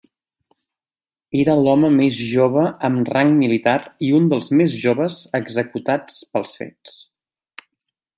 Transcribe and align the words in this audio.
Era 1.41 1.53
l'home 1.65 1.91
més 1.97 2.15
jove 2.29 2.63
amb 2.89 3.11
rang 3.15 3.33
militar 3.41 3.75
i 4.07 4.09
un 4.21 4.31
dels 4.31 4.49
més 4.61 4.73
joves 4.85 5.19
executats 5.41 6.17
pels 6.37 6.55
fets. 6.63 6.97